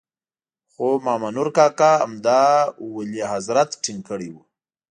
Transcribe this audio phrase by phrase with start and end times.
[0.71, 2.41] خو مامنور کاکا همدا
[2.93, 4.41] ولي حضرت ټینګ کړی وو.